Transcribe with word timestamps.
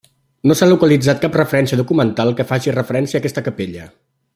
No 0.51 0.55
s'ha 0.59 0.67
localitzat 0.69 1.21
cap 1.25 1.37
referència 1.41 1.79
documental 1.83 2.35
que 2.41 2.49
faci 2.53 2.77
referència 2.79 3.21
a 3.21 3.23
aquesta 3.25 3.49
capella. 3.51 3.91